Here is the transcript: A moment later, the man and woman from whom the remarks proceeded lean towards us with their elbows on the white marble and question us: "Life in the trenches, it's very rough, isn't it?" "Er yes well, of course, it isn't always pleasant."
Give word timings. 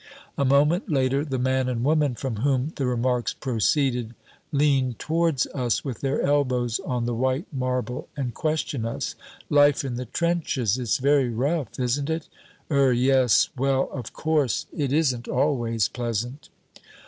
A 0.35 0.43
moment 0.43 0.89
later, 0.89 1.23
the 1.23 1.37
man 1.37 1.69
and 1.69 1.83
woman 1.83 2.15
from 2.15 2.37
whom 2.37 2.73
the 2.75 2.87
remarks 2.87 3.35
proceeded 3.35 4.15
lean 4.51 4.95
towards 4.95 5.45
us 5.53 5.85
with 5.85 6.01
their 6.01 6.23
elbows 6.23 6.79
on 6.83 7.05
the 7.05 7.13
white 7.13 7.45
marble 7.53 8.09
and 8.17 8.33
question 8.33 8.83
us: 8.83 9.13
"Life 9.47 9.85
in 9.85 9.97
the 9.97 10.05
trenches, 10.05 10.79
it's 10.79 10.97
very 10.97 11.29
rough, 11.29 11.79
isn't 11.79 12.09
it?" 12.09 12.27
"Er 12.71 12.91
yes 12.91 13.49
well, 13.55 13.89
of 13.91 14.11
course, 14.11 14.65
it 14.75 14.91
isn't 14.91 15.27
always 15.27 15.87
pleasant." 15.87 16.49